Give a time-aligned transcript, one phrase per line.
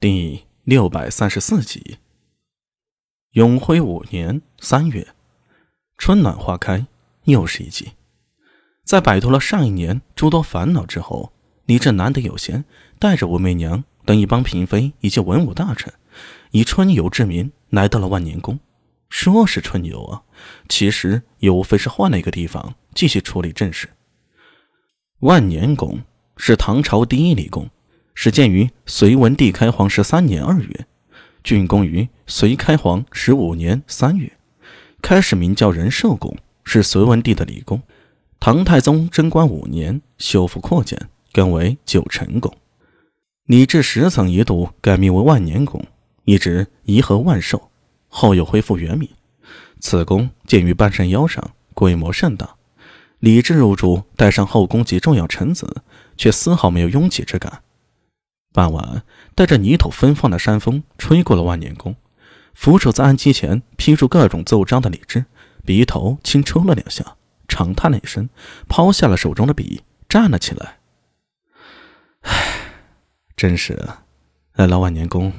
[0.00, 1.98] 第六百三十四集。
[3.32, 5.08] 永徽五年三月，
[5.96, 6.86] 春暖花开，
[7.24, 7.94] 又是一季。
[8.84, 11.32] 在摆脱了上一年诸多烦恼之后，
[11.66, 12.64] 李治难得有闲，
[13.00, 15.92] 带着武媚娘等一帮嫔妃以及文武大臣，
[16.52, 18.60] 以春游之名来到了万年宫。
[19.08, 20.22] 说是春游啊，
[20.68, 23.88] 其实也无非是换了一个地方继续处理政事。
[25.18, 25.98] 万年宫
[26.36, 27.68] 是唐朝第一理宫。
[28.20, 30.86] 始建于隋文帝开皇十三年二月，
[31.44, 34.32] 竣工于隋开皇十五年三月。
[35.00, 37.80] 开始名叫仁寿宫，是隋文帝的理宫。
[38.40, 41.00] 唐太宗贞观五年修复扩建，
[41.32, 42.52] 更为九成宫。
[43.44, 45.86] 李治十曾一度改名为万年宫，
[46.24, 47.70] 一直颐和万寿，
[48.08, 49.08] 后又恢复原名。
[49.78, 52.56] 此宫建于半山腰上，规模甚大。
[53.20, 55.82] 李治入住，带上后宫及重要臣子，
[56.16, 57.62] 却丝毫没有拥挤之感。
[58.52, 61.94] 傍晚，带着泥土芬芳的山风吹过了万年宫，
[62.54, 65.26] 扶手在案几前批出各种奏章的李治，
[65.64, 68.28] 鼻头轻抽了两下，长叹了一声，
[68.66, 70.78] 抛下了手中的笔，站了起来。
[72.22, 72.82] 唉，
[73.36, 73.88] 真是
[74.54, 75.32] 来了万年宫，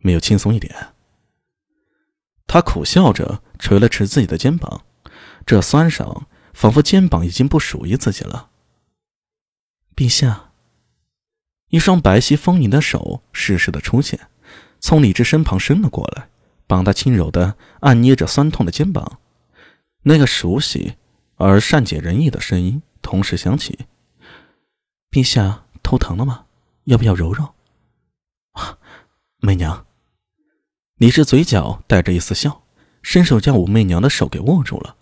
[0.00, 0.74] 没有轻松一点。
[2.46, 4.82] 他苦笑着捶了捶自己的肩膀，
[5.46, 8.50] 这酸爽，仿佛肩膀已经不属于自己了。
[9.94, 10.45] 陛下。
[11.70, 14.28] 一双白皙丰盈的手适时的出现，
[14.78, 16.28] 从李治身旁伸了过来，
[16.66, 19.18] 帮他轻柔的按捏着酸痛的肩膀。
[20.02, 20.94] 那个熟悉
[21.36, 23.86] 而善解人意的声音同时响起
[25.10, 26.44] ：“陛下头疼了吗？
[26.84, 27.54] 要不要揉揉？”
[28.54, 28.78] 啊，
[29.38, 29.86] 媚娘。
[30.98, 32.62] 李治嘴角带着一丝笑，
[33.02, 34.96] 伸手将武媚娘的手给握住了，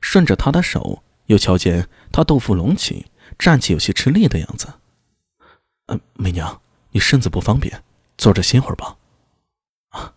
[0.00, 3.06] 顺着她的手，又瞧见她豆腐隆起，
[3.38, 4.68] 站起有些吃力的样子。
[6.14, 7.82] 媚娘，你身子不方便，
[8.16, 8.96] 坐着歇会儿吧。
[9.90, 10.14] 啊，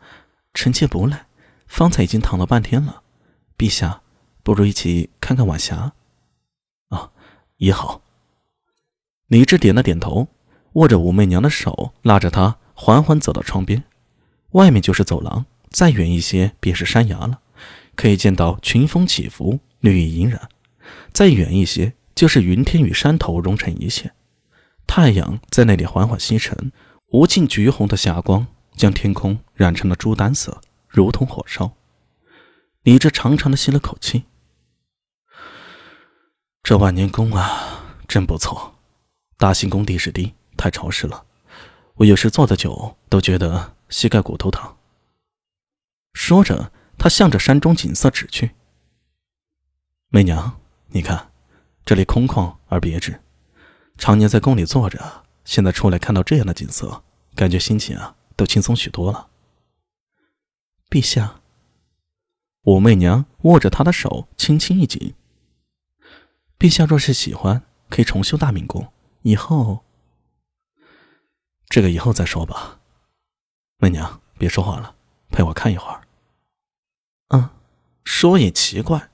[0.53, 1.17] 臣妾不累，
[1.67, 3.01] 方才已经躺了半天了。
[3.57, 4.01] 陛下，
[4.43, 5.93] 不如一起看看晚霞。
[6.89, 7.11] 啊，
[7.57, 8.01] 也好。
[9.27, 10.27] 李治点了点头，
[10.73, 13.83] 握着武媚娘的手，拉着她缓缓走到窗边。
[14.51, 17.39] 外面就是走廊，再远一些便是山崖了，
[17.95, 20.49] 可以见到群峰起伏，绿意盎然。
[21.11, 24.13] 再远一些，就是云天与山头融成一线。
[24.87, 26.71] 太阳在那里缓缓西沉，
[27.07, 31.73] 无尽橘红的霞光将天空染成了朱丹色，如同火烧。
[32.83, 34.25] 李治长长的吸了口气，
[36.61, 38.75] 这万年宫啊，真不错。
[39.37, 41.25] 大兴宫地势低，太潮湿了，
[41.95, 44.75] 我有时坐得久都觉得膝盖骨头疼。
[46.13, 48.51] 说着，他向着山中景色指去。
[50.09, 51.31] 媚娘，你看，
[51.83, 53.19] 这里空旷而别致。
[53.97, 57.03] 常年在宫里坐着，现在出来看到这样的景色，
[57.35, 59.29] 感觉心情啊都轻松许多了。
[60.89, 61.41] 陛下，
[62.63, 65.13] 武媚娘握着他的手，轻轻一紧。
[66.59, 68.91] 陛下若是喜欢，可以重修大明宫，
[69.23, 69.83] 以后……
[71.67, 72.79] 这个以后再说吧。
[73.77, 74.95] 媚娘，别说话了，
[75.29, 76.01] 陪我看一会儿。
[77.29, 77.49] 嗯，
[78.03, 79.09] 说也奇怪，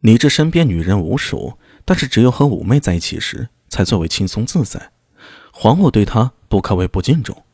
[0.00, 3.50] 你这身边女人无数，但是只有和武媚在一起时。
[3.70, 4.90] 才最为轻松自在。
[5.50, 7.44] 皇后对他不可谓不敬重，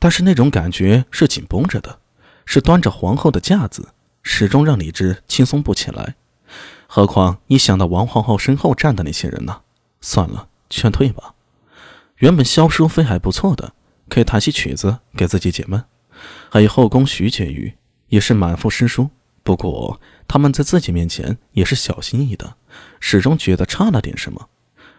[0.00, 2.00] 但是那种感觉是紧绷着的，
[2.44, 3.90] 是端着皇后的架子，
[4.22, 6.16] 始终让李治轻松不起来。
[6.86, 9.62] 何况一想到王皇后身后站的那些人呢？
[10.00, 11.34] 算了，劝退吧。
[12.18, 13.74] 原本萧淑妃还不错的，
[14.08, 15.84] 可以弹些曲子给自己解闷。
[16.50, 17.74] 还有后宫徐婕妤
[18.08, 19.10] 也是满腹诗书，
[19.42, 22.54] 不过他们在自己面前也是小心翼翼的，
[23.00, 24.48] 始终觉得差了点什么。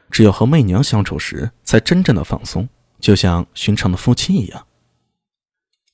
[0.09, 2.67] 只有和媚娘相处时，才真正的放松，
[2.99, 4.65] 就像寻常的夫妻一样。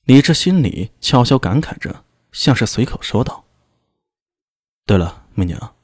[0.04, 3.44] 李治心里悄悄感慨着，像是随口说道
[4.84, 5.74] ：“对了，媚娘，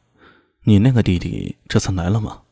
[0.65, 2.43] 你那个弟弟这次来了吗？”“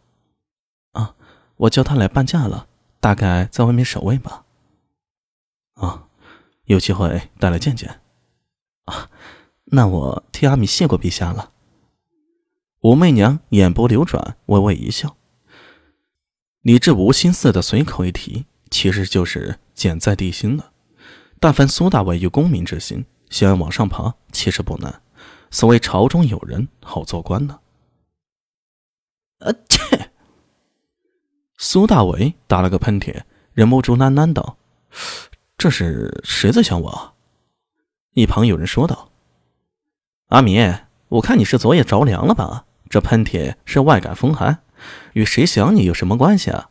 [0.93, 1.15] 啊，
[1.57, 2.67] 我叫他来伴驾了，
[3.01, 4.45] 大概在外面守卫吧。
[5.77, 6.09] ”“啊，
[6.65, 8.01] 有机会带来见见。
[8.87, 9.11] ”“啊，
[9.67, 11.53] 那我替阿米谢过陛下了。”
[12.81, 15.17] 武媚娘眼波流转，微微一笑。
[16.63, 20.73] 李治无心似的随口一提，其实就是简在地心了。
[21.41, 25.01] 但凡苏大伟有功名之心，想要往上爬，其实不难。
[25.51, 27.61] 所谓朝中有人，好做官呢。
[29.39, 30.11] 啊切！
[31.57, 33.23] 苏大伟打了个喷嚏，
[33.55, 34.59] 忍不住喃喃道
[35.57, 37.15] ：“这是谁在想我？”
[38.15, 39.13] 一旁有人说道
[40.29, 40.59] ：“阿米，
[41.09, 42.67] 我看你是昨夜着凉了吧？
[42.91, 44.59] 这喷嚏是外感风寒。”
[45.13, 46.71] 与谁想你有什么关系啊？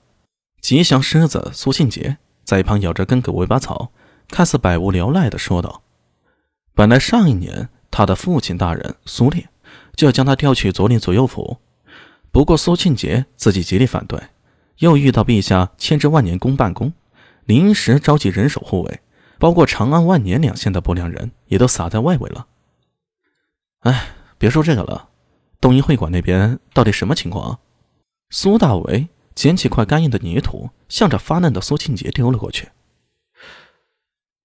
[0.62, 3.92] 吉祥狮子苏庆杰在一旁咬着根狗尾巴草，
[4.28, 5.82] 看似百无聊赖的说道
[6.76, 9.48] ：“本来上一年他的父亲大人苏烈
[9.96, 11.58] 就要将他调去左领左右府，
[12.32, 14.20] 不过苏庆杰自己极力反对，
[14.80, 16.92] 又遇到陛下牵制万年宫办公，
[17.46, 19.00] 临时召集人手护卫，
[19.40, 22.48] 包括长安、万年两县的不良人也都撒在外围了。
[23.82, 24.08] 哎，
[24.38, 25.10] 别说这个了，
[25.62, 27.60] 东瀛会馆那边到底什么情况啊？”
[28.30, 32.70] 苏大为捡起块干硬的泥土，向着发愣的苏庆杰丢了过去。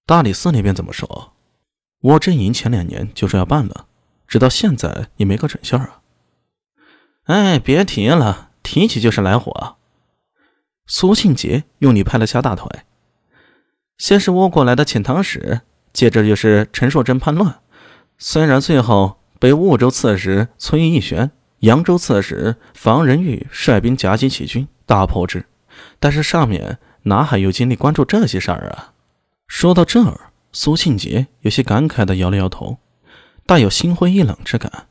[0.05, 1.33] 大理寺那边怎么说？
[1.99, 3.87] 我阵营前两年就说要办了，
[4.27, 6.01] 直到现在也没个准信儿啊！
[7.23, 9.77] 哎，别提了，提起就是来火。
[10.85, 12.69] 苏庆杰用力拍了下大腿。
[13.97, 15.61] 先是倭国来的遣唐使，
[15.93, 17.61] 接着又是陈硕真叛乱，
[18.17, 21.31] 虽然最后被婺州刺史崔义玄。
[21.63, 25.45] 扬州刺史房仁玉率兵夹击起军，大破之。
[25.97, 28.91] 但是上面哪还有精力关注这些事儿啊？
[29.47, 32.79] 说到这儿，苏庆杰有些感慨地摇了摇头，
[33.45, 34.87] 大有心灰意冷之感。